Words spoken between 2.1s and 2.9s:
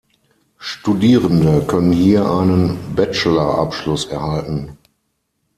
einen